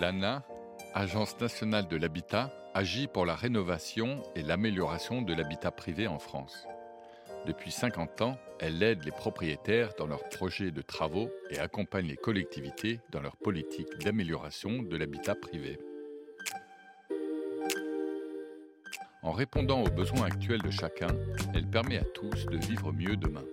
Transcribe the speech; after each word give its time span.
L'ANA, 0.00 0.42
Agence 0.94 1.38
nationale 1.42 1.86
de 1.86 1.96
l'habitat, 1.98 2.50
agit 2.72 3.06
pour 3.06 3.26
la 3.26 3.34
rénovation 3.34 4.22
et 4.34 4.42
l'amélioration 4.42 5.20
de 5.20 5.34
l'habitat 5.34 5.72
privé 5.72 6.06
en 6.06 6.18
France. 6.18 6.66
Depuis 7.46 7.70
50 7.70 8.22
ans, 8.22 8.38
elle 8.60 8.82
aide 8.82 9.04
les 9.04 9.10
propriétaires 9.10 9.92
dans 9.98 10.06
leurs 10.06 10.26
projets 10.30 10.70
de 10.70 10.80
travaux 10.80 11.28
et 11.50 11.58
accompagne 11.58 12.06
les 12.06 12.16
collectivités 12.16 13.00
dans 13.10 13.20
leur 13.20 13.36
politique 13.36 13.98
d'amélioration 14.02 14.82
de 14.82 14.96
l'habitat 14.96 15.34
privé. 15.34 15.78
En 19.22 19.32
répondant 19.32 19.82
aux 19.82 19.90
besoins 19.90 20.24
actuels 20.24 20.62
de 20.62 20.70
chacun, 20.70 21.14
elle 21.54 21.66
permet 21.66 21.98
à 21.98 22.04
tous 22.04 22.46
de 22.46 22.56
vivre 22.56 22.90
mieux 22.90 23.16
demain. 23.16 23.44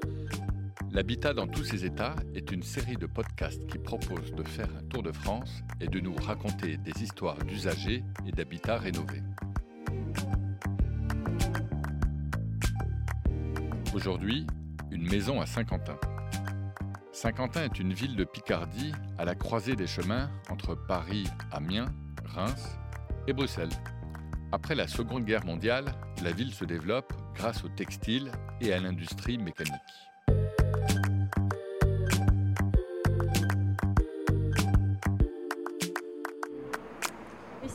L'habitat 0.98 1.36
dans 1.36 1.46
tous 1.46 1.64
ses 1.64 1.86
états 1.86 2.16
est 2.34 2.50
une 2.50 2.64
série 2.64 2.96
de 2.96 3.06
podcasts 3.06 3.68
qui 3.68 3.78
propose 3.78 4.34
de 4.34 4.42
faire 4.42 4.68
un 4.76 4.82
tour 4.88 5.04
de 5.04 5.12
France 5.12 5.62
et 5.80 5.86
de 5.86 6.00
nous 6.00 6.16
raconter 6.16 6.78
des 6.78 7.04
histoires 7.04 7.38
d'usagers 7.38 8.04
et 8.26 8.32
d'habitats 8.32 8.80
rénovés. 8.80 9.22
Aujourd'hui, 13.94 14.48
une 14.90 15.08
maison 15.08 15.40
à 15.40 15.46
Saint-Quentin. 15.46 16.00
Saint-Quentin 17.12 17.66
est 17.66 17.78
une 17.78 17.94
ville 17.94 18.16
de 18.16 18.24
Picardie 18.24 18.92
à 19.20 19.26
la 19.26 19.36
croisée 19.36 19.76
des 19.76 19.86
chemins 19.86 20.32
entre 20.50 20.74
Paris, 20.74 21.28
Amiens, 21.52 21.94
Reims 22.26 22.76
et 23.28 23.34
Bruxelles. 23.34 23.70
Après 24.52 24.74
la 24.74 24.88
Seconde 24.88 25.26
Guerre 25.26 25.46
mondiale, 25.46 25.94
la 26.24 26.32
ville 26.32 26.56
se 26.56 26.66
développe 26.66 27.14
grâce 27.36 27.64
au 27.64 27.70
textile 27.70 28.32
et 28.62 28.74
à 28.74 28.80
l'industrie 28.80 29.38
mécanique. 29.38 30.07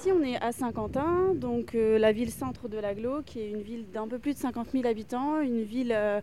Ici, 0.03 0.11
on 0.11 0.25
est 0.25 0.43
à 0.43 0.51
Saint-Quentin, 0.51 1.33
donc 1.37 1.77
euh, 1.77 1.97
la 1.97 2.11
ville 2.11 2.33
centre 2.33 2.67
de 2.67 2.77
l'Aglo, 2.77 3.23
qui 3.25 3.39
est 3.39 3.49
une 3.49 3.63
ville 3.63 3.89
d'un 3.93 4.09
peu 4.09 4.19
plus 4.19 4.35
de 4.35 4.39
50 4.39 4.73
000 4.73 4.85
habitants, 4.85 5.41
une 5.41 5.63
ville 5.63 5.93
euh, 5.95 6.21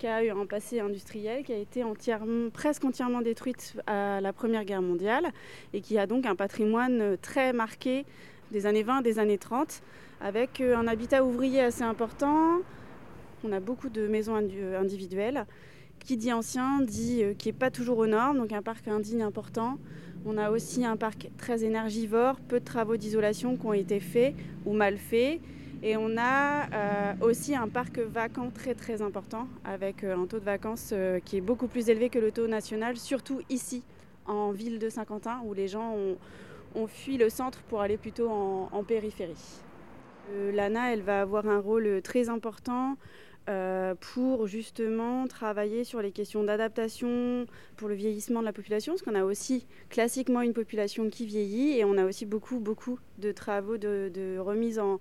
qui 0.00 0.08
a 0.08 0.24
eu 0.24 0.30
un 0.30 0.46
passé 0.46 0.80
industriel, 0.80 1.44
qui 1.44 1.52
a 1.52 1.56
été 1.56 1.84
presque 2.52 2.84
entièrement 2.84 3.20
détruite 3.20 3.76
à 3.86 4.20
la 4.20 4.32
Première 4.32 4.64
Guerre 4.64 4.82
mondiale, 4.82 5.28
et 5.72 5.80
qui 5.80 5.96
a 5.96 6.08
donc 6.08 6.26
un 6.26 6.34
patrimoine 6.34 7.16
très 7.22 7.52
marqué 7.52 8.04
des 8.50 8.66
années 8.66 8.82
20, 8.82 9.02
des 9.02 9.20
années 9.20 9.38
30, 9.38 9.80
avec 10.20 10.60
euh, 10.60 10.76
un 10.76 10.88
habitat 10.88 11.24
ouvrier 11.24 11.60
assez 11.60 11.84
important. 11.84 12.58
On 13.44 13.52
a 13.52 13.60
beaucoup 13.60 13.90
de 13.90 14.08
maisons 14.08 14.34
individuelles. 14.34 15.46
Qui 16.04 16.16
dit 16.16 16.32
ancien 16.32 16.80
dit 16.80 17.22
qui 17.38 17.48
n'est 17.48 17.52
pas 17.52 17.70
toujours 17.70 17.98
aux 17.98 18.06
normes, 18.06 18.38
donc 18.38 18.52
un 18.52 18.62
parc 18.62 18.88
indigne 18.88 19.22
important. 19.22 19.78
On 20.26 20.36
a 20.36 20.50
aussi 20.50 20.84
un 20.84 20.96
parc 20.96 21.30
très 21.38 21.64
énergivore, 21.64 22.36
peu 22.40 22.60
de 22.60 22.64
travaux 22.64 22.96
d'isolation 22.96 23.56
qui 23.56 23.66
ont 23.66 23.72
été 23.72 24.00
faits 24.00 24.34
ou 24.66 24.72
mal 24.72 24.98
faits. 24.98 25.40
Et 25.82 25.96
on 25.96 26.16
a 26.18 26.68
euh, 26.74 27.14
aussi 27.22 27.54
un 27.56 27.68
parc 27.68 27.98
vacant 27.98 28.50
très 28.50 28.74
très 28.74 29.00
important, 29.00 29.48
avec 29.64 30.04
euh, 30.04 30.14
un 30.14 30.26
taux 30.26 30.38
de 30.38 30.44
vacances 30.44 30.90
euh, 30.92 31.20
qui 31.24 31.38
est 31.38 31.40
beaucoup 31.40 31.68
plus 31.68 31.88
élevé 31.88 32.10
que 32.10 32.18
le 32.18 32.32
taux 32.32 32.48
national, 32.48 32.98
surtout 32.98 33.40
ici, 33.48 33.82
en 34.26 34.50
ville 34.50 34.78
de 34.78 34.90
Saint-Quentin, 34.90 35.40
où 35.46 35.54
les 35.54 35.68
gens 35.68 35.94
ont, 36.74 36.86
fui 36.86 37.16
le 37.16 37.30
centre 37.30 37.62
pour 37.62 37.80
aller 37.80 37.96
plutôt 37.96 38.30
en 38.30 38.84
périphérie. 38.84 39.60
L'ANA, 40.52 40.92
elle 40.92 41.02
va 41.02 41.22
avoir 41.22 41.48
un 41.48 41.58
rôle 41.58 42.00
très 42.02 42.28
important 42.28 42.96
euh, 43.48 43.94
pour 44.12 44.46
justement 44.46 45.26
travailler 45.26 45.82
sur 45.82 46.02
les 46.02 46.12
questions 46.12 46.44
d'adaptation 46.44 47.46
pour 47.76 47.88
le 47.88 47.94
vieillissement 47.94 48.40
de 48.40 48.44
la 48.44 48.52
population, 48.52 48.92
parce 48.92 49.02
qu'on 49.02 49.14
a 49.14 49.24
aussi 49.24 49.66
classiquement 49.88 50.42
une 50.42 50.52
population 50.52 51.08
qui 51.08 51.26
vieillit 51.26 51.78
et 51.78 51.84
on 51.84 51.96
a 51.96 52.04
aussi 52.04 52.26
beaucoup, 52.26 52.60
beaucoup 52.60 52.98
de 53.18 53.32
travaux 53.32 53.78
de, 53.78 54.38
remise 54.38 54.78
en, 54.78 55.00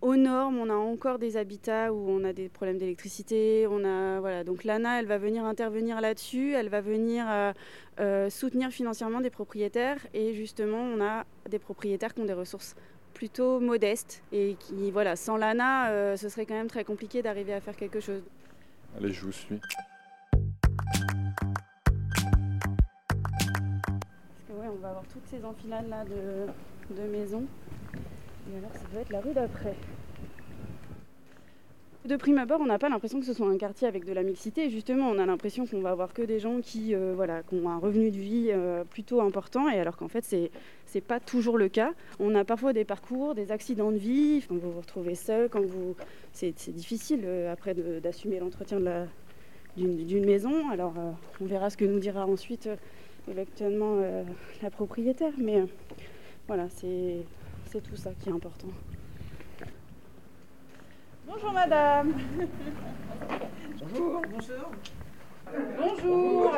aux 0.00 0.16
normes. 0.16 0.58
On 0.58 0.68
a 0.68 0.74
encore 0.74 1.18
des 1.18 1.36
habitats 1.36 1.94
où 1.94 2.10
on 2.10 2.24
a 2.24 2.32
des 2.32 2.48
problèmes 2.48 2.78
d'électricité. 2.78 3.66
On 3.70 3.84
a 3.84 4.20
voilà 4.20 4.44
donc 4.44 4.64
l'ANA, 4.64 4.98
elle 4.98 5.06
va 5.06 5.18
venir 5.18 5.44
intervenir 5.44 6.00
là-dessus. 6.00 6.52
Elle 6.52 6.68
va 6.68 6.80
venir 6.80 7.24
euh, 7.28 7.52
euh, 8.00 8.28
soutenir 8.28 8.70
financièrement 8.70 9.20
des 9.20 9.30
propriétaires 9.30 10.04
et 10.12 10.34
justement 10.34 10.80
on 10.80 11.00
a 11.00 11.24
des 11.48 11.60
propriétaires 11.60 12.12
qui 12.12 12.20
ont 12.20 12.26
des 12.26 12.32
ressources 12.32 12.74
plutôt 13.12 13.60
modeste 13.60 14.22
et 14.32 14.56
qui, 14.58 14.90
voilà, 14.90 15.16
sans 15.16 15.36
l'ANA, 15.36 15.90
euh, 15.90 16.16
ce 16.16 16.28
serait 16.28 16.46
quand 16.46 16.54
même 16.54 16.68
très 16.68 16.84
compliqué 16.84 17.22
d'arriver 17.22 17.52
à 17.54 17.60
faire 17.60 17.76
quelque 17.76 18.00
chose. 18.00 18.22
Allez, 18.96 19.12
je 19.12 19.24
vous 19.24 19.32
suis. 19.32 19.60
Parce 19.60 20.44
que 24.48 24.52
ouais, 24.52 24.68
on 24.70 24.80
va 24.80 24.88
avoir 24.88 25.04
toutes 25.12 25.26
ces 25.26 25.44
enfilades 25.44 25.88
là 25.88 26.04
de, 26.04 26.46
de 26.94 27.08
maisons. 27.08 27.44
Et 28.52 28.58
alors, 28.58 28.72
ça 28.72 28.80
doit 28.92 29.02
être 29.02 29.10
la 29.10 29.20
rue 29.20 29.32
d'après. 29.32 29.76
De 32.04 32.16
prime 32.16 32.38
abord, 32.38 32.60
on 32.60 32.66
n'a 32.66 32.80
pas 32.80 32.88
l'impression 32.88 33.20
que 33.20 33.26
ce 33.26 33.32
soit 33.32 33.46
un 33.46 33.56
quartier 33.56 33.86
avec 33.86 34.04
de 34.04 34.12
la 34.12 34.24
mixité. 34.24 34.70
Justement, 34.70 35.08
on 35.08 35.20
a 35.20 35.26
l'impression 35.26 35.66
qu'on 35.66 35.80
va 35.80 35.90
avoir 35.90 36.12
que 36.12 36.22
des 36.22 36.40
gens 36.40 36.60
qui, 36.60 36.96
euh, 36.96 37.12
voilà, 37.14 37.42
ont 37.52 37.68
un 37.68 37.78
revenu 37.78 38.10
de 38.10 38.16
vie 38.16 38.48
euh, 38.50 38.82
plutôt 38.82 39.20
important, 39.20 39.68
et 39.68 39.78
alors 39.78 39.96
qu'en 39.96 40.08
fait, 40.08 40.24
c'est 40.24 40.50
n'est 40.96 41.00
pas 41.00 41.20
toujours 41.20 41.56
le 41.56 41.68
cas. 41.68 41.92
On 42.18 42.34
a 42.34 42.44
parfois 42.44 42.72
des 42.72 42.84
parcours, 42.84 43.36
des 43.36 43.52
accidents 43.52 43.92
de 43.92 43.98
vie. 43.98 44.44
Quand 44.48 44.56
vous 44.56 44.72
vous 44.72 44.80
retrouvez 44.80 45.14
seul, 45.14 45.48
quand 45.48 45.64
vous, 45.64 45.94
c'est 46.32 46.70
difficile 46.70 47.20
euh, 47.24 47.52
après 47.52 47.72
d'assumer 47.72 48.40
l'entretien 48.40 48.80
d'une 49.76 50.26
maison. 50.26 50.70
Alors, 50.70 50.94
on 51.40 51.44
verra 51.44 51.70
ce 51.70 51.76
que 51.76 51.84
nous 51.84 52.00
dira 52.00 52.26
ensuite 52.26 52.68
éventuellement 53.30 54.02
la 54.60 54.70
propriétaire, 54.70 55.32
mais 55.38 55.62
voilà, 56.48 56.68
c'est 56.68 57.80
tout 57.80 57.96
ça 57.96 58.10
qui 58.18 58.28
est 58.28 58.32
important. 58.32 58.68
Bonjour 61.26 61.52
madame. 61.52 62.14
Bonjour. 63.80 64.22
Bonjour. 64.28 64.72
Bonjour. 65.78 66.52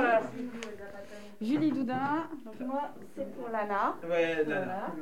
Julie 1.44 1.70
Doudin. 1.70 2.26
Donc 2.44 2.66
moi, 2.66 2.90
c'est 3.14 3.30
pour 3.34 3.48
Lana. 3.48 3.96
Ouais, 4.08 4.44
Lana. 4.46 4.94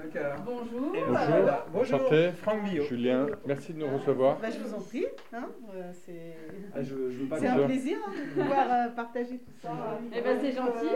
Bonjour. 0.44 0.92
Bonjour. 0.92 1.50
Bonjour. 1.72 1.96
Enchanté. 1.98 2.30
Franck 2.32 2.64
Billot. 2.64 2.84
Julien, 2.84 3.26
merci 3.46 3.72
de 3.72 3.78
nous 3.78 3.96
recevoir. 3.96 4.38
Bah, 4.40 4.48
je 4.50 4.58
vous 4.58 4.74
en 4.74 4.80
prie. 4.80 5.06
Hein. 5.32 5.48
Euh, 5.74 5.92
c'est 6.04 6.36
ah, 6.74 6.82
je, 6.82 6.94
je 7.10 7.46
un 7.46 7.66
plaisir 7.66 7.98
hein, 8.06 8.10
de 8.12 8.40
pouvoir 8.40 8.66
euh, 8.68 8.88
partager 8.90 9.38
tout 9.38 9.52
ça. 9.62 9.70
Eh 10.14 10.20
ben, 10.20 10.38
c'est 10.40 10.52
gentil. 10.52 10.88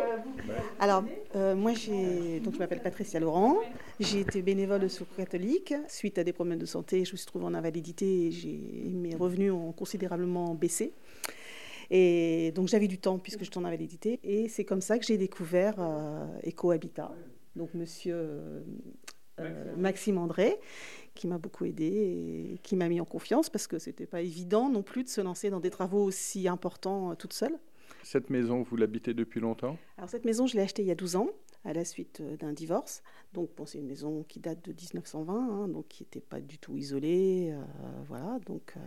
Alors, 0.81 1.05
euh, 1.37 1.55
moi, 1.55 1.73
j'ai 1.75 2.41
donc 2.41 2.55
je 2.55 2.59
m'appelle 2.59 2.83
Patricia 2.83 3.21
Laurent. 3.21 3.57
J'ai 4.01 4.21
été 4.21 4.43
bénévole 4.43 4.81
de 4.81 4.89
Secours 4.89 5.17
catholique. 5.17 5.75
Suite 5.87 6.19
à 6.19 6.25
des 6.25 6.33
problèmes 6.33 6.59
de 6.59 6.67
santé, 6.67 7.05
je 7.05 7.13
me 7.13 7.17
suis 7.17 7.27
trouvée 7.27 7.45
en 7.45 7.55
invalidité 7.55 8.28
et 8.28 8.91
mes 8.93 9.15
revenus 9.15 9.53
ont 9.53 9.73
considérablement 9.73 10.55
baissé. 10.55 10.93
Et 11.91 12.52
donc 12.54 12.69
j'avais 12.69 12.88
du 12.88 12.98
temps 12.98 13.19
puisque 13.19 13.44
je 13.44 13.50
en 13.58 13.64
invalidité. 13.64 14.20
Et 14.22 14.48
c'est 14.48 14.64
comme 14.64 14.80
ça 14.80 14.98
que 14.98 15.04
j'ai 15.04 15.19
découvert 15.19 15.74
euh, 15.78 16.26
EcoHabitat. 16.47 17.12
Donc 17.54 17.72
monsieur 17.74 18.64
euh, 19.41 19.76
Maxime 19.76 20.19
André, 20.19 20.58
qui 21.14 21.26
m'a 21.26 21.38
beaucoup 21.38 21.64
aidé 21.64 21.84
et 21.84 22.58
qui 22.62 22.76
m'a 22.76 22.88
mis 22.88 23.00
en 23.00 23.04
confiance 23.04 23.50
parce 23.50 23.66
que 23.66 23.78
c'était 23.78 24.06
pas 24.06 24.22
évident 24.22 24.69
non 24.70 24.82
plus 24.82 25.04
de 25.04 25.08
se 25.08 25.20
lancer 25.20 25.50
dans 25.50 25.60
des 25.60 25.70
travaux 25.70 26.02
aussi 26.02 26.48
importants 26.48 27.12
euh, 27.12 27.14
toute 27.14 27.32
seule. 27.32 27.58
Cette 28.03 28.30
maison, 28.30 28.62
vous 28.62 28.76
l'habitez 28.76 29.14
depuis 29.14 29.41
longtemps? 29.41 29.78
Alors 29.98 30.08
cette 30.08 30.24
maison, 30.24 30.47
je 30.47 30.56
l'ai 30.56 30.62
achetée 30.62 30.82
il 30.82 30.88
y 30.88 30.92
a 30.92 30.97
12 30.97 31.16
ans 31.16 31.30
à 31.66 31.72
la 31.72 31.84
suite 31.84 32.22
d'un 32.38 32.53
divorce. 32.53 33.03
Donc 33.34 33.50
bon, 33.56 33.66
c'est 33.66 33.78
une 33.78 33.86
maison 33.86 34.24
qui 34.28 34.41
date 34.41 34.64
de 34.64 34.72
1920, 34.72 35.34
hein, 35.34 35.68
donc 35.68 35.88
qui 35.88 36.04
n'était 36.04 36.20
pas 36.20 36.41
du 36.41 36.58
tout 36.58 36.76
isolée. 36.76 37.50
Euh, 37.53 37.62
voilà, 38.08 38.38
donc, 38.47 38.74
euh, 38.76 38.80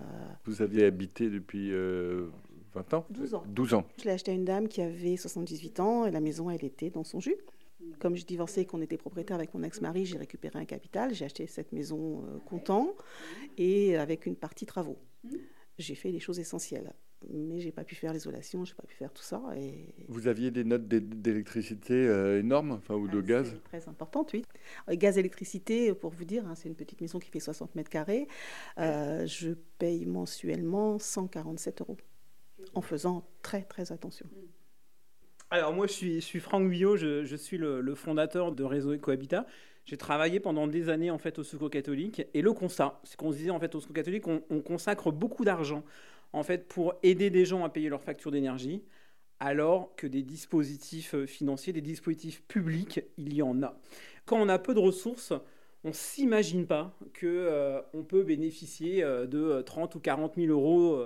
Vous 0.45 0.61
aviez 0.61 0.85
habité 0.85 1.29
depuis 1.29 1.71
20 1.71 2.29
ans 2.93 3.05
12 3.09 3.35
ans. 3.35 3.43
12 3.47 3.73
ans. 3.73 3.85
Je 3.97 4.05
l'ai 4.05 4.11
acheté 4.11 4.31
à 4.31 4.33
une 4.33 4.45
dame 4.45 4.67
qui 4.67 4.81
avait 4.81 5.17
78 5.17 5.79
ans 5.79 6.05
et 6.05 6.11
la 6.11 6.19
maison, 6.19 6.49
elle 6.49 6.63
était 6.63 6.89
dans 6.89 7.03
son 7.03 7.19
jus. 7.19 7.37
Comme 7.99 8.15
je 8.15 8.25
divorçais 8.25 8.61
et 8.61 8.65
qu'on 8.65 8.81
était 8.81 8.97
propriétaire 8.97 9.37
avec 9.37 9.53
mon 9.53 9.63
ex-mari, 9.63 10.05
j'ai 10.05 10.17
récupéré 10.17 10.59
un 10.59 10.65
capital. 10.65 11.13
J'ai 11.13 11.25
acheté 11.25 11.47
cette 11.47 11.71
maison 11.71 12.23
content 12.45 12.93
et 13.57 13.95
avec 13.95 14.25
une 14.25 14.35
partie 14.35 14.65
travaux. 14.65 14.97
Mmh. 15.23 15.29
J'ai 15.77 15.95
fait 15.95 16.11
les 16.11 16.19
choses 16.19 16.39
essentielles 16.39 16.93
mais 17.27 17.59
j'ai 17.59 17.71
pas 17.71 17.83
pu 17.83 17.95
faire 17.95 18.13
l'isolation, 18.13 18.63
j'ai 18.65 18.73
pas 18.73 18.83
pu 18.83 18.95
faire 18.95 19.11
tout 19.11 19.23
ça. 19.23 19.41
Et... 19.57 19.93
Vous 20.07 20.27
aviez 20.27 20.51
des 20.51 20.63
notes 20.63 20.87
d'électricité 20.87 21.93
euh, 21.93 22.39
énormes, 22.39 22.71
enfin 22.71 22.95
ou 22.95 23.07
de 23.07 23.19
ah, 23.19 23.27
gaz 23.27 23.55
Très 23.65 23.87
importante, 23.87 24.31
oui. 24.33 24.43
Euh, 24.89 24.95
gaz, 24.95 25.17
électricité, 25.17 25.93
pour 25.93 26.11
vous 26.11 26.25
dire, 26.25 26.45
hein, 26.47 26.55
c'est 26.55 26.69
une 26.69 26.75
petite 26.75 27.01
maison 27.01 27.19
qui 27.19 27.29
fait 27.29 27.39
60 27.39 27.75
mètres 27.75 27.89
carrés. 27.89 28.27
Euh, 28.77 29.25
je 29.25 29.51
paye 29.77 30.05
mensuellement 30.05 30.97
147 30.99 31.81
euros, 31.81 31.97
en 32.73 32.81
faisant 32.81 33.27
très 33.41 33.63
très 33.63 33.91
attention. 33.91 34.27
Alors 35.51 35.73
moi, 35.73 35.87
je 35.87 35.93
suis, 35.93 36.15
je 36.15 36.25
suis 36.25 36.39
Franck 36.39 36.69
Guyot, 36.69 36.95
je, 36.95 37.35
suis 37.35 37.57
le, 37.57 37.95
fondateur 37.95 38.51
de 38.51 38.63
Réseau 38.63 38.93
Ecohabitat. 38.93 39.47
J'ai 39.85 39.97
travaillé 39.97 40.39
pendant 40.39 40.67
des 40.67 40.89
années 40.89 41.09
en 41.09 41.17
fait 41.17 41.39
au 41.39 41.43
Secours 41.43 41.71
catholique 41.71 42.21
et 42.35 42.43
le 42.43 42.53
constat, 42.53 42.99
c'est 43.03 43.17
qu'on 43.17 43.31
se 43.31 43.37
disait 43.37 43.49
en 43.49 43.59
fait 43.59 43.73
au 43.73 43.79
Secours 43.79 43.95
catholique, 43.95 44.27
on, 44.27 44.43
on 44.51 44.61
consacre 44.61 45.11
beaucoup 45.11 45.43
d'argent 45.43 45.83
en 46.33 46.43
fait, 46.43 46.67
pour 46.67 46.95
aider 47.03 47.29
des 47.29 47.45
gens 47.45 47.63
à 47.63 47.69
payer 47.69 47.89
leurs 47.89 48.03
factures 48.03 48.31
d'énergie, 48.31 48.83
alors 49.39 49.95
que 49.95 50.05
des 50.05 50.21
dispositifs 50.21 51.25
financiers, 51.25 51.73
des 51.73 51.81
dispositifs 51.81 52.43
publics, 52.43 53.01
il 53.17 53.33
y 53.33 53.41
en 53.41 53.63
a. 53.63 53.79
Quand 54.25 54.37
on 54.37 54.49
a 54.49 54.59
peu 54.59 54.73
de 54.73 54.79
ressources, 54.79 55.33
on 55.83 55.89
ne 55.89 55.93
s'imagine 55.93 56.67
pas 56.67 56.93
qu'on 57.19 57.25
euh, 57.25 57.81
peut 58.07 58.23
bénéficier 58.23 59.01
euh, 59.03 59.25
de 59.25 59.61
30 59.61 59.95
ou 59.95 59.99
40 59.99 60.35
000 60.35 60.47
euros 60.51 61.01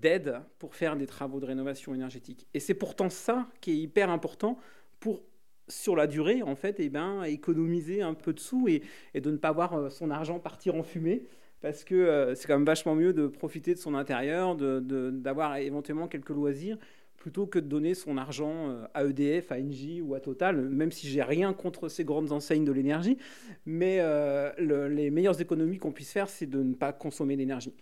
d'aide 0.00 0.40
pour 0.58 0.74
faire 0.74 0.96
des 0.96 1.06
travaux 1.06 1.40
de 1.40 1.46
rénovation 1.46 1.94
énergétique. 1.94 2.46
Et 2.54 2.60
c'est 2.60 2.74
pourtant 2.74 3.10
ça 3.10 3.48
qui 3.60 3.72
est 3.72 3.76
hyper 3.76 4.08
important 4.10 4.58
pour 5.00 5.22
sur 5.66 5.96
la 5.96 6.06
durée, 6.06 6.42
en 6.42 6.54
fait, 6.54 6.76
eh 6.78 6.90
ben, 6.90 7.22
économiser 7.24 8.02
un 8.02 8.14
peu 8.14 8.32
de 8.32 8.40
sous 8.40 8.68
et, 8.68 8.82
de 9.18 9.30
ne 9.30 9.36
pas 9.36 9.50
voir 9.50 9.90
son 9.90 10.10
argent 10.10 10.38
partir 10.38 10.74
en 10.74 10.82
fumée 10.82 11.26
parce 11.64 11.82
que 11.82 11.94
euh, 11.94 12.34
c'est 12.34 12.46
quand 12.46 12.58
même 12.58 12.66
vachement 12.66 12.94
mieux 12.94 13.14
de 13.14 13.26
profiter 13.26 13.72
de 13.72 13.78
son 13.78 13.94
intérieur, 13.94 14.54
d'avoir 14.54 15.56
éventuellement 15.56 16.08
quelques 16.08 16.28
loisirs, 16.28 16.76
plutôt 17.16 17.46
que 17.46 17.58
de 17.58 17.66
donner 17.66 17.94
son 17.94 18.18
argent 18.18 18.68
euh, 18.68 18.84
à 18.92 19.06
EDF, 19.06 19.50
à 19.50 19.54
Engie 19.54 20.02
ou 20.02 20.14
à 20.14 20.20
Total, 20.20 20.68
même 20.68 20.92
si 20.92 21.08
j'ai 21.08 21.22
rien 21.22 21.54
contre 21.54 21.88
ces 21.88 22.04
grandes 22.04 22.32
enseignes 22.32 22.66
de 22.66 22.72
l'énergie. 22.72 23.16
Mais 23.64 23.96
euh, 24.00 24.52
les 24.90 25.10
meilleures 25.10 25.40
économies 25.40 25.78
qu'on 25.78 25.92
puisse 25.92 26.12
faire, 26.12 26.28
c'est 26.28 26.44
de 26.44 26.62
ne 26.62 26.74
pas 26.74 26.92
consommer 26.92 27.34
d'énergie. 27.34 27.72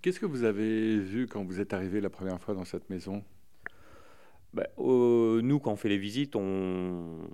Qu'est-ce 0.00 0.20
que 0.20 0.26
vous 0.26 0.44
avez 0.44 0.98
vu 0.98 1.26
quand 1.26 1.44
vous 1.44 1.60
êtes 1.60 1.72
arrivé 1.72 2.00
la 2.00 2.10
première 2.10 2.40
fois 2.40 2.54
dans 2.54 2.64
cette 2.64 2.88
maison? 2.88 3.24
Bah, 4.54 4.66
nous, 4.78 5.58
quand 5.58 5.72
on 5.72 5.76
fait 5.76 5.88
les 5.88 5.98
visites, 5.98 6.36
on, 6.36 7.28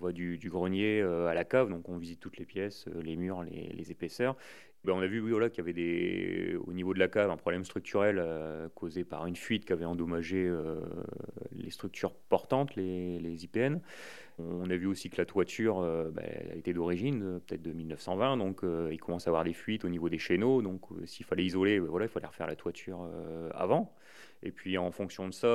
va 0.00 0.12
du, 0.12 0.38
grenier 0.46 1.02
à 1.02 1.34
la 1.34 1.44
cave, 1.44 1.68
donc 1.68 1.88
on 1.88 1.98
visite 1.98 2.18
toutes 2.18 2.38
les 2.38 2.46
pièces, 2.46 2.86
les 3.02 3.16
murs, 3.16 3.42
les 3.42 3.90
épaisseurs. 3.90 4.36
Ben, 4.88 4.94
on 4.94 5.02
a 5.02 5.06
vu 5.06 5.20
voilà, 5.20 5.50
qu'il 5.50 5.66
y 5.66 5.68
avait 5.68 6.56
au 6.66 6.72
niveau 6.72 6.94
de 6.94 6.98
la 6.98 7.08
cave 7.08 7.30
un 7.30 7.36
problème 7.36 7.62
structurel 7.62 8.16
euh, 8.18 8.70
causé 8.74 9.04
par 9.04 9.26
une 9.26 9.36
fuite 9.36 9.66
qui 9.66 9.74
avait 9.74 9.84
endommagé 9.84 10.46
euh, 10.48 10.80
les 11.52 11.68
structures 11.68 12.14
portantes, 12.14 12.74
les, 12.74 13.44
IPN. 13.44 13.80
On 14.38 14.70
a 14.70 14.76
vu 14.76 14.86
aussi 14.86 15.10
que 15.10 15.18
la 15.18 15.26
toiture 15.26 15.80
euh, 15.80 16.10
a 16.16 16.56
été 16.56 16.72
d'origine, 16.72 17.38
peut-être 17.46 17.60
de 17.60 17.72
1920, 17.72 18.38
donc 18.38 18.62
il 18.90 18.98
commence 18.98 19.26
à 19.26 19.30
avoir 19.30 19.44
des 19.44 19.52
fuites 19.52 19.84
au 19.84 19.90
niveau 19.90 20.08
des 20.08 20.16
chéneaux. 20.16 20.62
Donc 20.62 20.80
s'il 21.04 21.26
fallait 21.26 21.44
isoler, 21.44 21.80
ben, 21.80 21.88
voilà, 21.88 22.06
il 22.06 22.08
fallait 22.08 22.26
refaire 22.26 22.46
la 22.46 22.56
toiture 22.56 23.06
avant. 23.52 23.92
Et 24.42 24.52
puis 24.52 24.78
en 24.78 24.90
fonction 24.92 25.26
de 25.26 25.34
ça, 25.34 25.48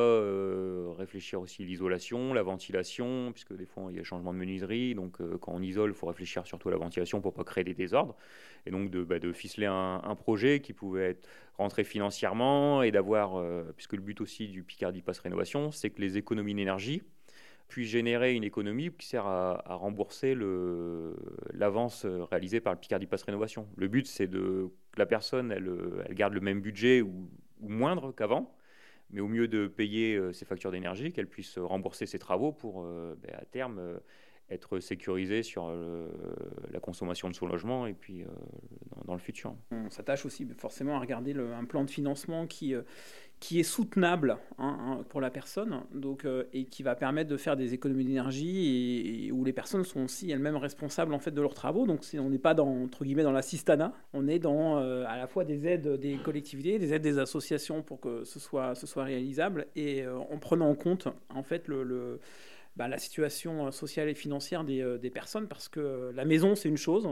réfléchir 0.97 1.39
aussi 1.39 1.63
l'isolation, 1.63 2.33
la 2.33 2.43
ventilation, 2.43 3.31
puisque 3.31 3.55
des 3.55 3.65
fois 3.65 3.85
il 3.89 3.95
y 3.95 3.99
a 3.99 4.03
changement 4.03 4.33
de 4.33 4.39
menuiserie. 4.39 4.93
Donc 4.93 5.17
quand 5.39 5.53
on 5.53 5.61
isole, 5.61 5.91
il 5.91 5.95
faut 5.95 6.07
réfléchir 6.07 6.45
surtout 6.45 6.67
à 6.67 6.71
la 6.71 6.77
ventilation 6.77 7.21
pour 7.21 7.33
pas 7.33 7.45
créer 7.45 7.63
des 7.63 7.73
désordres. 7.73 8.17
Et 8.65 8.71
donc 8.71 8.89
de, 8.89 9.03
bah, 9.03 9.19
ficeler 9.33 9.65
un, 9.67 10.15
projet 10.15 10.59
qui 10.59 10.73
pouvait 10.73 11.11
être 11.11 11.27
rentré 11.57 11.83
financièrement 11.83 12.83
et 12.83 12.91
d'avoir, 12.91 13.35
euh, 13.35 13.63
puisque 13.75 13.93
le 13.93 14.01
but 14.01 14.21
aussi 14.21 14.47
du 14.47 14.63
Picardie 14.63 15.01
Passe 15.01 15.19
Rénovation, 15.19 15.71
c'est 15.71 15.89
que 15.89 16.01
les 16.01 16.17
économies 16.17 16.55
d'énergie 16.55 17.03
puissent 17.67 17.89
générer 17.89 18.33
une 18.33 18.43
économie 18.43 18.91
qui 18.91 19.07
sert 19.07 19.25
à, 19.25 19.63
rembourser 19.75 20.35
l'avance 21.53 22.05
réalisée 22.05 22.59
par 22.59 22.73
le 22.73 22.79
Picardie 22.79 23.07
Passe 23.07 23.23
Rénovation. 23.23 23.67
Le 23.75 23.87
but, 23.87 24.05
c'est 24.05 24.27
que 24.27 24.69
la 24.97 25.05
personne, 25.05 25.51
elle, 25.51 26.13
garde 26.13 26.33
le 26.33 26.41
même 26.41 26.61
budget 26.61 27.01
ou, 27.01 27.29
moindre 27.61 28.11
qu'avant, 28.11 28.53
mais 29.13 29.21
au 29.21 29.27
mieux 29.27 29.47
de 29.47 29.67
payer 29.67 30.15
euh, 30.15 30.33
ses 30.33 30.43
factures 30.43 30.71
d'énergie, 30.71 31.13
qu'elle 31.13 31.27
puisse 31.27 31.57
rembourser 31.57 32.05
ses 32.05 32.19
travaux 32.19 32.51
pour, 32.51 32.83
euh, 32.83 33.15
ben, 33.21 33.35
à 33.39 33.45
terme, 33.45 33.99
être 34.49 34.79
sécurisé 34.79 35.43
sur 35.43 35.67
euh, 35.67 36.07
la 36.71 36.79
consommation 36.79 37.29
de 37.29 37.35
son 37.35 37.47
logement 37.47 37.87
et 37.87 37.93
puis 37.93 38.23
euh, 38.23 38.27
dans, 39.05 39.13
le 39.13 39.19
futur. 39.19 39.55
On 39.71 39.89
s'attache 39.89 40.25
aussi 40.25 40.45
forcément 40.57 40.95
à 40.95 40.99
regarder 40.99 41.33
un 41.33 41.65
plan 41.65 41.83
de 41.83 41.89
financement 41.89 42.45
qui, 42.47 42.73
euh, 42.73 42.81
qui 43.43 43.59
est 43.59 43.63
soutenable 43.63 44.37
hein, 44.57 44.77
hein, 44.79 45.03
pour 45.09 45.19
la 45.19 45.29
personne 45.29 45.81
donc, 45.93 46.25
et 46.53 46.63
qui 46.63 46.81
va 46.81 46.95
permettre 46.95 47.29
de 47.29 47.35
faire 47.35 47.57
des 47.57 47.73
économies 47.73 48.05
d'énergie 48.05 49.25
et, 49.27 49.31
où 49.33 49.43
les 49.43 49.51
personnes 49.51 49.83
sont 49.83 50.05
aussi 50.05 50.31
elles-mêmes 50.31 50.55
responsables 50.55 51.13
en 51.13 51.19
fait 51.19 51.31
de 51.31 51.41
leurs 51.41 51.53
travaux. 51.53 51.85
Donc 51.85 52.05
on 52.17 52.29
n'est 52.29 52.39
pas 52.39 52.53
dans, 52.53 52.69
entre 52.83 53.03
guillemets 53.03 53.23
dans 53.23 53.33
la 53.33 53.41
cistana, 53.41 53.93
on 54.13 54.29
est 54.29 54.39
dans 54.39 54.77
à 54.77 55.17
la 55.17 55.27
fois 55.27 55.43
des 55.43 55.67
aides 55.67 55.99
des 55.99 56.15
collectivités, 56.15 56.79
des 56.79 56.93
aides 56.93 57.01
des 57.01 57.19
associations 57.19 57.81
pour 57.81 57.99
que 57.99 58.23
ce 58.23 58.39
soit, 58.39 58.75
ce 58.75 58.87
soit 58.87 59.03
réalisable 59.03 59.67
et 59.75 60.07
en 60.07 60.37
prenant 60.37 60.69
en 60.69 60.75
compte 60.75 61.09
en 61.29 61.43
fait 61.43 61.67
le 61.67 62.19
bah, 62.75 62.87
la 62.87 62.97
situation 62.97 63.67
euh, 63.67 63.71
sociale 63.71 64.09
et 64.09 64.15
financière 64.15 64.63
des, 64.63 64.81
euh, 64.81 64.97
des 64.97 65.11
personnes, 65.11 65.47
parce 65.47 65.69
que 65.69 65.79
euh, 65.79 66.11
la 66.13 66.25
maison, 66.25 66.55
c'est 66.55 66.69
une 66.69 66.77
chose, 66.77 67.07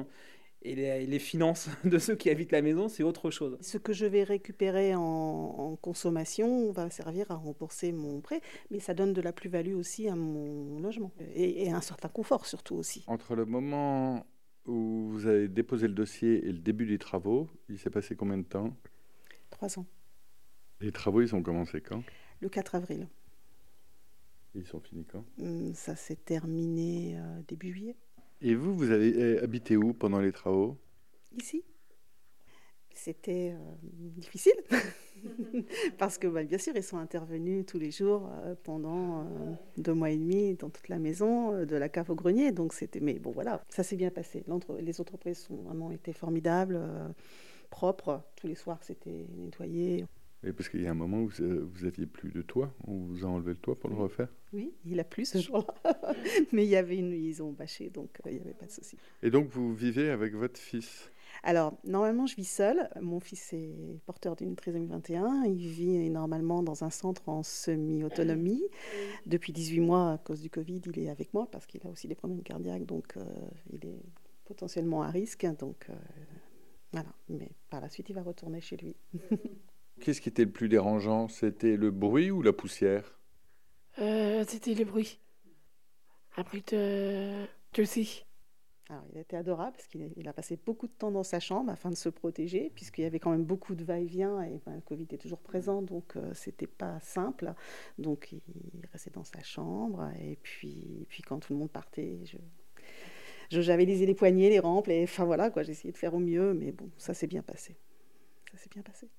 et 0.63 1.05
les, 1.05 1.19
finances 1.19 1.69
de 1.83 1.97
ceux 1.97 2.15
qui 2.15 2.29
habitent 2.29 2.51
la 2.51 2.61
maison, 2.61 2.87
c'est 2.87 3.03
autre 3.03 3.31
chose. 3.31 3.57
Ce 3.61 3.77
que 3.77 3.93
je 3.93 4.05
vais 4.05 4.23
récupérer 4.23 4.93
en, 4.95 5.77
consommation 5.81 6.71
va 6.71 6.89
servir 6.89 7.31
à 7.31 7.35
rembourser 7.35 7.91
mon 7.91 8.21
prêt, 8.21 8.41
mais 8.69 8.79
ça 8.79 8.93
donne 8.93 9.13
de 9.13 9.21
la 9.21 9.33
plus-value 9.33 9.73
aussi 9.73 10.07
à 10.07 10.15
mon 10.15 10.79
logement 10.79 11.11
et, 11.35 11.63
et, 11.63 11.71
un 11.71 11.81
certain 11.81 12.09
confort 12.09 12.45
surtout 12.45 12.75
aussi. 12.75 13.03
Entre 13.07 13.35
le 13.35 13.45
moment 13.45 14.25
où 14.65 15.09
vous 15.09 15.27
avez 15.27 15.47
déposé 15.47 15.87
le 15.87 15.93
dossier 15.93 16.45
et 16.45 16.51
le 16.51 16.59
début 16.59 16.85
des 16.85 16.99
travaux, 16.99 17.49
il 17.69 17.79
s'est 17.79 17.89
passé 17.89 18.15
combien 18.15 18.37
de 18.37 18.43
temps? 18.43 18.75
Trois 19.49 19.79
ans. 19.79 19.85
Les 20.81 20.91
travaux, 20.91 21.21
ils 21.21 21.35
ont 21.35 21.43
commencé 21.43 21.81
quand? 21.81 22.03
Le 22.39 22.49
4 22.49 22.75
avril. 22.75 23.07
Ils 24.55 24.65
sont 24.65 24.79
finis 24.79 25.05
quand? 25.05 25.23
Hum, 25.39 25.73
Ça 25.73 25.95
s'est 25.95 26.15
terminé 26.15 27.17
euh, 27.17 27.41
début 27.47 27.71
juillet. 27.71 27.95
Et 28.41 28.55
vous, 28.55 28.75
vous 28.75 28.91
avez 28.91 29.13
euh, 29.15 29.43
habité 29.43 29.77
où 29.77 29.93
pendant 29.93 30.19
les 30.19 30.31
travaux? 30.31 30.77
Ici. 31.37 31.63
C'était 32.93 33.53
euh, 33.55 33.73
difficile. 33.81 34.53
Parce 35.97 36.17
que 36.17 36.27
bah, 36.27 36.43
bien 36.43 36.57
sûr 36.57 36.73
ils 36.75 36.83
sont 36.83 36.97
intervenus 36.97 37.65
tous 37.65 37.79
les 37.79 37.91
jours 37.91 38.29
pendant 38.63 39.25
deux 39.77 39.93
mois 39.93 40.09
et 40.09 40.17
demi 40.17 40.55
dans 40.55 40.69
toute 40.69 40.87
la 40.89 40.99
maison 40.99 41.63
de 41.63 41.75
la 41.75 41.89
cave 41.89 42.09
au 42.09 42.15
grenier. 42.15 42.51
Donc 42.51 42.73
c'était 42.73 42.99
mais 42.99 43.19
bon 43.19 43.31
voilà 43.31 43.63
ça 43.69 43.83
s'est 43.83 43.95
bien 43.95 44.09
passé. 44.09 44.43
Les 44.79 44.99
entreprises 44.99 45.47
ont 45.51 45.61
vraiment 45.63 45.91
été 45.91 46.11
formidables 46.13 46.79
propres. 47.69 48.23
Tous 48.35 48.47
les 48.47 48.55
soirs 48.55 48.79
c'était 48.81 49.27
nettoyé 49.37 50.05
et 50.43 50.53
parce 50.53 50.69
qu'il 50.69 50.81
y 50.81 50.87
a 50.87 50.91
un 50.91 50.95
moment 50.95 51.21
où 51.21 51.29
vous 51.29 51.85
aviez 51.85 52.07
plus 52.07 52.31
de 52.31 52.41
toit, 52.41 52.73
on 52.87 52.97
vous 52.97 53.25
a 53.25 53.27
enlevé 53.27 53.51
le 53.51 53.57
toit 53.57 53.79
pour 53.79 53.89
le 53.89 53.95
refaire 53.95 54.27
Oui, 54.53 54.73
il 54.85 54.99
a 54.99 55.03
plu 55.03 55.23
ce 55.25 55.37
jour-là. 55.37 55.73
Mais 56.51 56.65
il 56.65 56.69
y 56.69 56.75
avait 56.75 56.97
une, 56.97 57.13
ils 57.13 57.43
ont 57.43 57.51
bâché, 57.51 57.89
donc 57.89 58.19
euh, 58.25 58.31
il 58.31 58.35
n'y 58.35 58.41
avait 58.41 58.53
pas 58.53 58.65
de 58.65 58.71
souci. 58.71 58.97
Et 59.21 59.29
donc 59.29 59.49
vous 59.49 59.73
vivez 59.75 60.09
avec 60.09 60.33
votre 60.33 60.59
fils? 60.59 61.11
Alors, 61.43 61.77
normalement, 61.85 62.27
je 62.27 62.35
vis 62.35 62.45
seule. 62.45 62.89
Mon 62.99 63.19
fils 63.19 63.53
est 63.53 63.99
porteur 64.05 64.35
d'une 64.35 64.55
trisomie 64.55 64.87
21. 64.87 65.45
Il 65.45 65.67
vit 65.67 66.09
normalement 66.09 66.61
dans 66.61 66.83
un 66.83 66.89
centre 66.89 67.27
en 67.29 67.41
semi-autonomie. 67.41 68.63
Depuis 69.25 69.53
18 69.53 69.79
mois, 69.79 70.11
à 70.13 70.17
cause 70.17 70.41
du 70.41 70.49
Covid, 70.49 70.81
il 70.85 70.99
est 70.99 71.09
avec 71.09 71.33
moi 71.33 71.47
parce 71.49 71.65
qu'il 71.65 71.81
a 71.85 71.89
aussi 71.89 72.07
des 72.07 72.15
problèmes 72.15 72.43
cardiaques, 72.43 72.85
donc 72.85 73.17
euh, 73.17 73.23
il 73.71 73.85
est 73.85 74.03
potentiellement 74.45 75.01
à 75.03 75.09
risque. 75.09 75.47
Donc, 75.57 75.87
euh, 75.89 75.93
voilà. 76.91 77.09
Mais 77.29 77.49
par 77.69 77.81
la 77.81 77.89
suite, 77.89 78.09
il 78.09 78.13
va 78.13 78.23
retourner 78.23 78.61
chez 78.61 78.77
lui. 78.77 78.95
Qu'est-ce 80.01 80.19
qui 80.19 80.27
était 80.27 80.43
le 80.43 80.51
plus 80.51 80.67
dérangeant? 80.67 81.29
C'était 81.29 81.77
le 81.77 81.91
bruit 81.91 82.29
ou 82.29 82.41
la 82.41 82.51
poussière? 82.51 83.17
Euh, 83.99 84.43
C'était 84.47 84.73
le 84.73 84.83
bruit. 84.85 85.19
Un 86.37 86.43
bruit 86.43 86.63
de, 86.71 87.45
aussi. 87.77 88.25
Alors, 88.89 89.05
il 89.13 89.17
était 89.19 89.37
adorable 89.37 89.77
parce 89.77 89.87
qu'il 89.87 90.27
a 90.27 90.33
passé 90.33 90.57
beaucoup 90.65 90.87
de 90.87 90.91
temps 90.91 91.11
dans 91.11 91.23
sa 91.23 91.39
chambre 91.39 91.71
afin 91.71 91.89
de 91.89 91.95
se 91.95 92.09
protéger, 92.09 92.71
puisqu'il 92.75 93.03
y 93.03 93.05
avait 93.05 93.19
quand 93.19 93.31
même 93.31 93.45
beaucoup 93.45 93.73
de 93.75 93.83
va-et-vient 93.85 94.41
et 94.43 94.59
ben, 94.65 94.75
le 94.75 94.81
Covid 94.81 95.07
est 95.11 95.17
toujours 95.17 95.39
présent, 95.39 95.81
donc 95.81 96.17
euh, 96.17 96.33
c'était 96.33 96.67
pas 96.67 96.99
simple. 96.99 97.53
Donc, 97.97 98.33
il 98.33 98.41
restait 98.91 99.11
dans 99.11 99.23
sa 99.23 99.41
chambre 99.43 100.09
et 100.19 100.37
puis, 100.43 101.05
puis 101.09 101.23
quand 101.23 101.39
tout 101.39 101.53
le 101.53 101.59
monde 101.59 101.71
partait, 101.71 102.19
je, 102.25 102.37
je 103.49 103.61
javelisais 103.61 104.05
les 104.05 104.15
poignets, 104.15 104.49
les 104.49 104.59
rampes, 104.59 104.87
et 104.89 105.03
enfin 105.03 105.25
voilà, 105.25 105.49
quoi, 105.51 105.63
j'essayais 105.63 105.91
de 105.91 105.97
faire 105.97 106.13
au 106.13 106.19
mieux, 106.19 106.53
mais 106.53 106.71
bon, 106.71 106.89
ça 106.97 107.13
s'est 107.13 107.27
bien 107.27 107.43
passé. 107.43 107.77
Ça 108.51 108.57
s'est 108.57 108.69
bien 108.69 108.83
passé. 108.83 109.09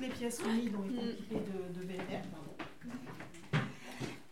Les 0.00 0.08
pièces 0.08 0.40
humides 0.46 0.74
ont 0.76 0.84
été 0.88 1.10
équipées 1.10 1.36
de, 1.36 1.80
de 1.80 1.86
VNR. 1.86 2.22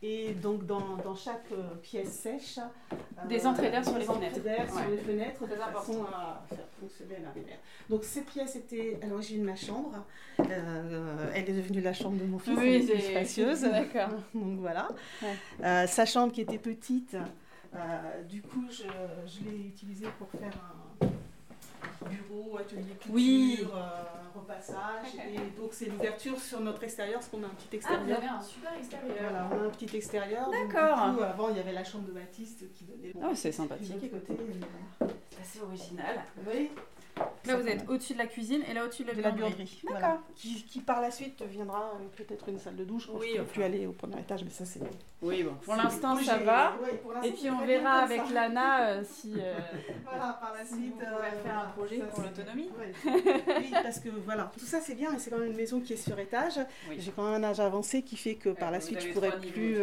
Et 0.06 0.34
donc 0.34 0.66
dans, 0.66 0.96
dans 1.02 1.14
chaque 1.14 1.50
euh, 1.52 1.76
pièce 1.80 2.12
sèche, 2.12 2.58
euh, 2.58 3.26
des 3.26 3.46
entrées 3.46 3.70
d'air 3.70 3.82
sur 3.82 3.96
les 3.96 4.04
fenêtres. 4.04 4.40
D'air 4.42 4.70
sur 4.70 4.86
les 4.90 4.98
fenêtres 4.98 5.46
de 5.46 5.54
façon 5.54 6.04
à 6.04 6.44
faire 6.46 6.58
fonctionner 6.78 7.16
la 7.22 7.32
lumière. 7.40 7.56
Donc 7.88 8.04
cette 8.04 8.26
pièce 8.26 8.54
était 8.56 8.98
à 9.02 9.06
l'origine 9.06 9.42
ma 9.44 9.56
chambre. 9.56 10.04
Euh, 10.40 11.30
elle 11.34 11.48
est 11.48 11.54
devenue 11.54 11.80
la 11.80 11.94
chambre 11.94 12.18
de 12.18 12.24
mon 12.24 12.38
fils. 12.38 12.58
Oui, 12.58 12.84
c'est 12.86 13.00
spacieuse. 13.00 13.60
D'accord. 13.62 14.10
donc 14.34 14.58
voilà. 14.58 14.88
sa 15.86 16.04
chambre 16.04 16.32
qui 16.34 16.42
était 16.42 16.58
petite, 16.58 17.16
du 18.28 18.42
coup 18.42 18.66
je, 18.70 18.82
je 19.26 19.48
l'ai 19.48 19.68
utilisée 19.68 20.06
pour 20.18 20.28
faire 20.38 20.52
un 21.00 21.06
bureau, 22.10 22.58
atelier 22.58 22.82
couture, 23.00 23.14
Oui. 23.14 23.58
euh, 23.74 23.78
Et 24.70 25.60
donc 25.60 25.72
c'est 25.72 25.86
l'ouverture 25.86 26.38
sur 26.40 26.60
notre 26.60 26.82
extérieur, 26.84 27.20
parce 27.20 27.28
qu'on 27.28 27.42
a 27.42 27.46
un 27.46 27.50
petit 27.50 27.66
Ah, 27.66 27.68
vous 27.70 27.76
extérieur. 27.76 28.18
avez 28.18 28.26
un 28.28 28.40
super 28.40 28.72
extérieur. 28.78 29.16
Voilà, 29.20 29.48
on 29.52 29.58
a 29.62 29.66
un 29.66 29.70
petit 29.70 29.96
extérieur. 29.96 30.44
donc, 30.46 30.54
D'accord. 30.72 31.10
du 31.10 31.16
coup, 31.16 31.22
avant, 31.22 31.48
il 31.50 31.56
y 31.56 31.60
avait 31.60 31.72
la 31.72 31.84
chambre 31.84 32.06
de 32.06 32.12
Baptiste 32.12 32.72
qui 32.72 32.84
donnait. 32.84 33.12
Oh, 33.22 33.34
c'est 33.34 33.50
de 33.50 33.54
sympathique. 33.54 33.92
C'est 34.00 35.40
assez 35.40 35.60
original. 35.60 36.22
Oui, 36.46 36.70
Là, 37.46 37.56
vous 37.56 37.68
êtes 37.68 37.88
au-dessus 37.88 38.14
de 38.14 38.18
la 38.18 38.26
cuisine 38.26 38.62
et 38.68 38.74
là, 38.74 38.84
au-dessus 38.84 39.02
de 39.04 39.08
la 39.08 39.14
de 39.14 39.22
la 39.22 39.30
buanderie. 39.30 39.50
buanderie. 39.54 39.80
D'accord. 39.84 40.00
Voilà. 40.00 40.20
Qui, 40.34 40.64
qui 40.64 40.80
par 40.80 41.00
la 41.00 41.10
suite 41.10 41.38
deviendra 41.40 41.92
euh, 41.94 42.06
peut-être 42.16 42.48
une 42.48 42.58
salle 42.58 42.74
de 42.76 42.84
douche. 42.84 43.08
Oui, 43.12 43.28
je 43.34 43.38
ne 43.38 43.44
peux 43.44 43.52
plus 43.52 43.62
aller 43.62 43.86
au 43.86 43.92
premier 43.92 44.18
étage, 44.18 44.42
mais 44.44 44.50
ça 44.50 44.64
c'est. 44.64 44.80
Oui, 45.22 45.42
bon. 45.42 45.54
Pour 45.62 45.76
l'instant, 45.76 46.16
ça 46.16 46.38
va. 46.38 46.74
ouais, 46.82 47.00
Et 47.28 47.32
puis, 47.32 47.48
on 47.50 47.64
verra 47.64 47.90
avec 48.00 48.22
ça. 48.26 48.32
Lana 48.32 48.88
euh, 48.88 49.02
si. 49.04 49.34
euh, 49.38 49.54
Voilà, 50.04 50.38
par 50.40 50.54
la 50.58 50.64
si 50.64 50.74
suite. 50.74 50.92
pourrez 50.94 51.06
euh, 51.28 51.42
faire 51.44 51.58
un 51.58 51.68
projet 51.70 51.98
ça, 52.00 52.04
pour 52.06 52.22
l'autonomie. 52.24 52.70
Ouais. 52.78 52.92
oui, 53.60 53.70
parce 53.82 54.00
que 54.00 54.08
voilà, 54.24 54.50
tout 54.58 54.64
ça 54.64 54.80
c'est 54.80 54.94
bien, 54.94 55.10
mais 55.12 55.18
c'est 55.18 55.30
quand 55.30 55.38
même 55.38 55.50
une 55.50 55.56
maison 55.56 55.80
qui 55.80 55.92
est 55.92 55.96
sur 55.96 56.18
étage. 56.18 56.58
Oui. 56.88 56.96
J'ai 56.98 57.10
quand 57.12 57.24
même 57.30 57.44
un 57.44 57.46
âge 57.48 57.60
avancé 57.60 58.02
qui 58.02 58.16
fait 58.16 58.34
que 58.34 58.48
par 58.50 58.70
la 58.70 58.80
suite 58.80 58.98
je 59.00 59.04
avez 59.04 59.12
pourrais 59.14 59.38
plus 59.38 59.80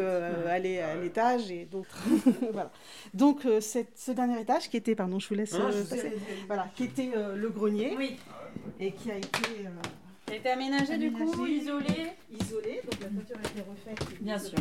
aller 0.48 0.80
à 0.80 0.96
l'étage 0.96 1.50
et 1.52 1.66
donc 1.66 1.86
voilà. 2.52 2.72
Donc 3.14 3.48
cette- 3.62 3.98
ce 3.98 4.12
dernier 4.12 4.42
étage 4.42 4.70
qui 4.70 4.78
était, 4.78 4.96
pardon, 4.96 5.20
je 5.20 5.30
vous 5.30 5.36
laisse. 5.36 5.56
Voilà, 6.48 6.66
qui 6.76 6.84
était 6.86 7.12
euh, 7.22 7.36
le 7.36 7.50
grenier 7.50 7.94
Oui. 7.98 8.18
et 8.80 8.92
qui 8.92 9.12
a 9.12 9.18
été 9.18 9.40
euh, 9.66 10.32
a 10.32 10.36
été 10.36 10.50
aménagé, 10.50 10.98
du 10.98 11.12
coup, 11.12 11.46
isolé. 11.46 12.08
isolé, 12.40 12.82
donc 12.90 13.02
la 13.02 13.08
toiture 13.10 13.38
a 13.38 13.48
été 13.50 13.62
refaite. 13.70 14.22
Bien 14.22 14.40
sûr. 14.40 14.58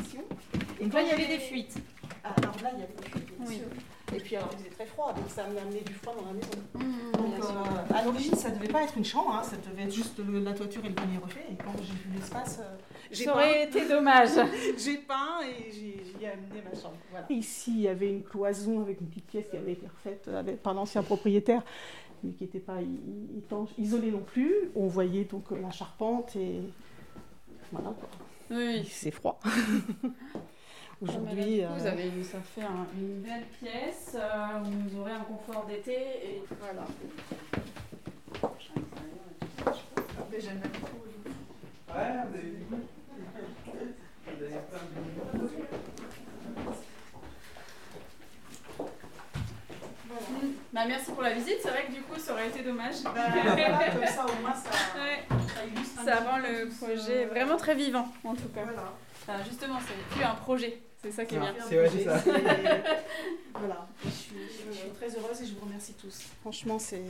Et 0.81 0.85
Donc 0.85 0.95
là, 0.95 1.03
il 1.03 1.09
y 1.09 1.13
avait 1.13 1.27
des 1.29 1.39
fuites. 1.39 1.77
Ah, 2.25 2.35
Alors 2.43 2.57
là, 2.63 2.71
il 2.75 2.81
y 2.81 2.83
avait 2.83 2.95
des 2.95 3.09
fuites, 3.09 3.39
bien 3.39 3.47
Oui. 3.49 3.57
sûr. 3.57 3.67
Et 4.13 4.19
puis 4.19 4.35
alors 4.35 4.49
il 4.53 4.59
faisait 4.59 4.71
très 4.71 4.87
froid, 4.87 5.13
donc 5.13 5.27
ça 5.29 5.47
m'a 5.47 5.61
amené 5.61 5.83
du 5.83 5.93
froid 5.93 6.13
dans 6.19 6.27
la 6.27 6.33
maison. 6.33 6.49
Mmh, 6.75 7.13
Donc, 7.17 7.27
bien 7.37 7.41
sûr. 7.47 7.51
euh, 7.57 7.95
à 7.95 8.03
l'origine, 8.05 8.35
ça 8.35 8.51
devait 8.51 8.67
pas 8.67 8.83
être 8.83 8.97
une 8.99 9.05
chambre, 9.05 9.33
hein, 9.37 9.45
ça 9.45 9.55
devait 9.71 9.85
être 9.85 9.95
juste 9.95 10.19
le- 10.19 10.41
la 10.41 10.53
toiture 10.53 10.85
et 10.85 10.89
le 10.89 10.95
grenier 10.95 11.19
refait. 11.23 11.45
Et 11.49 11.55
quand 11.55 11.73
j'ai 11.79 11.93
vu 11.93 12.17
l'espace, 12.17 12.59
euh, 12.61 12.77
j'ai 13.13 13.25
Ça 13.27 13.33
aurait 13.35 13.63
été 13.67 13.87
dommage. 13.87 14.31
j'ai 14.85 14.97
peint 14.97 15.39
et 15.49 15.71
j'ai 15.71 16.03
j'y 16.05 16.25
ai 16.25 16.31
amené 16.31 16.61
ma 16.69 16.75
chambre. 16.75 16.97
Voilà. 17.13 17.27
Ici, 17.31 17.71
il 17.77 17.81
y 17.83 17.89
avait 17.89 18.11
une 18.11 18.25
cloison 18.25 18.81
avec 18.83 19.01
une 19.01 19.07
petite 19.07 19.27
pièce 19.29 19.47
qui 19.49 19.57
avait 19.57 19.73
été 19.75 19.87
refaite 19.87 20.27
avec- 20.27 20.61
par 20.61 20.75
l'ancien 20.75 21.05
propriétaire, 21.05 21.63
mais 22.25 22.33
qui 22.33 22.45
n'était 22.45 22.61
pas 22.61 22.79
étanche, 23.37 23.71
isolée 23.79 24.11
non 24.11 24.21
plus. 24.23 24.55
On 24.77 24.87
voyait 24.87 25.25
donc 25.25 25.51
euh, 25.53 25.61
la 25.61 25.71
charpente 25.71 26.37
et 26.37 26.61
voilà. 27.73 27.91
quoi. 27.99 28.09
Oui. 28.51 28.85
C'est 28.91 29.11
froid. 29.11 29.39
Aujourd'hui, 31.03 31.63
vous 31.63 31.87
euh, 31.87 31.91
avez 31.93 32.09
eu- 32.09 32.25
ça 32.25 32.41
fait 32.41 32.63
un- 32.63 32.87
une 32.99 33.21
belle 33.23 33.45
pièce 33.59 34.17
euh, 34.17 34.61
où 34.61 34.89
vous 34.91 35.01
aurez 35.01 35.13
un 35.13 35.21
confort 35.21 35.65
d'été 35.67 35.93
et 35.95 36.43
voilà. 36.61 36.85
Mais 40.31 40.41
j'aime 40.41 40.59
bien 40.59 40.71
trop. 40.71 40.97
Mm. 41.89 41.93
Bah, 50.81 50.87
merci 50.89 51.13
pour 51.13 51.21
la 51.23 51.35
visite, 51.35 51.59
c'est 51.61 51.69
vrai 51.69 51.85
que 51.87 51.93
du 51.93 52.01
coup 52.01 52.19
ça 52.19 52.33
aurait 52.33 52.49
été 52.49 52.63
dommage. 52.63 53.03
bah, 53.05 53.13
voilà, 53.15 53.91
comme 53.91 54.07
ça, 54.07 54.25
au 54.25 54.41
moins, 54.41 54.55
ça, 54.55 54.71
Ouais, 54.99 55.27
ça 55.29 55.67
illustre 55.67 56.01
un 56.01 56.05
ça 56.07 56.17
petit 56.17 56.27
rend 56.27 56.39
le 56.39 56.69
projet 56.71 57.27
euh, 57.27 57.29
vraiment 57.29 57.59
très 57.59 57.75
vivant 57.75 58.09
en 58.25 58.35
tout 58.35 58.49
cas. 58.55 58.63
Voilà. 58.65 58.95
Enfin, 59.21 59.45
justement, 59.47 59.79
c'est 59.87 60.17
plus 60.17 60.25
un 60.25 60.35
projet, 60.37 60.81
c'est 61.03 61.11
ça 61.11 61.27
qui 61.27 61.35
est 61.35 61.39
bien. 61.39 61.55
C'est 61.69 61.79
ouais, 61.79 61.91
c'est 61.91 62.05
ça. 62.05 62.17
voilà. 63.55 63.87
Je 64.07 64.11
suis, 64.11 64.37
je 64.71 64.75
suis 64.75 64.89
très 64.89 65.09
heureuse 65.09 65.43
et 65.43 65.47
je 65.47 65.53
vous 65.55 65.67
remercie 65.67 65.93
tous. 66.01 66.23
Franchement, 66.41 66.79
c'est. 66.79 67.03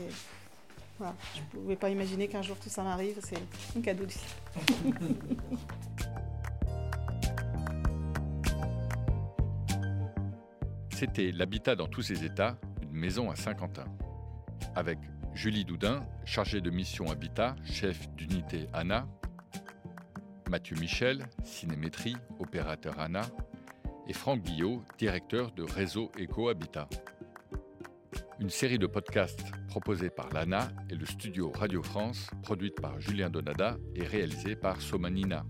Voilà. 0.99 1.15
Je 1.33 1.39
ne 1.39 1.45
pouvais 1.63 1.77
pas 1.77 1.87
imaginer 1.89 2.27
qu'un 2.27 2.41
jour 2.41 2.57
tout 2.57 2.67
ça 2.67 2.83
m'arrive. 2.83 3.21
C'est 3.23 3.37
un 3.77 3.81
cadeau 3.81 4.03
du 4.03 4.15
ciel. 4.15 4.93
C'était 10.93 11.31
L'habitat 11.31 11.75
dans 11.75 11.87
tous 11.87 12.03
ses 12.03 12.25
états, 12.25 12.57
maison 12.91 13.29
à 13.31 13.35
Saint-Quentin. 13.35 13.85
Avec 14.75 14.99
Julie 15.33 15.65
Doudin, 15.65 16.05
chargée 16.25 16.61
de 16.61 16.69
mission 16.69 17.09
Habitat, 17.09 17.55
chef 17.63 18.09
d'unité 18.15 18.67
ANA, 18.73 19.07
Mathieu 20.49 20.75
Michel, 20.75 21.25
cinémétrie, 21.43 22.17
opérateur 22.39 22.99
ANA, 22.99 23.21
et 24.07 24.13
Franck 24.13 24.41
Guillot, 24.41 24.83
directeur 24.97 25.51
de 25.51 25.63
Réseau 25.63 26.11
Éco-Habitat. 26.17 26.89
Une 28.39 28.49
série 28.49 28.79
de 28.79 28.87
podcasts 28.87 29.51
proposés 29.67 30.09
par 30.09 30.29
l'ANA 30.33 30.69
et 30.89 30.95
le 30.95 31.05
studio 31.05 31.51
Radio 31.51 31.81
France, 31.83 32.29
produite 32.41 32.81
par 32.81 32.99
Julien 32.99 33.29
Donada 33.29 33.77
et 33.95 34.03
réalisée 34.03 34.55
par 34.55 34.81
Somanina. 34.81 35.45